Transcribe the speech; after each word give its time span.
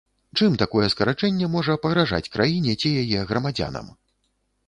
Чым 0.37 0.53
такое 0.61 0.85
скарачэнне 0.93 1.49
можа 1.57 1.75
пагражаць 1.83 2.29
краіне 2.37 2.73
ці 2.81 2.93
яе 3.05 3.19
грамадзянам? 3.33 3.93